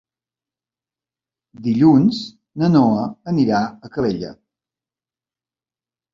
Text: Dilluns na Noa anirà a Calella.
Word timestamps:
Dilluns 1.67 2.21
na 2.63 2.71
Noa 2.77 3.05
anirà 3.33 3.61
a 3.89 3.93
Calella. 3.99 4.33